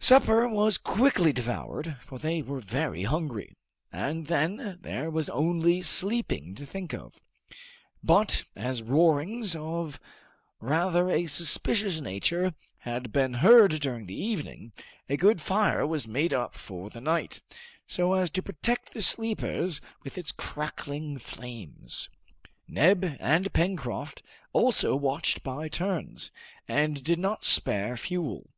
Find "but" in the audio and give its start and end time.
8.02-8.42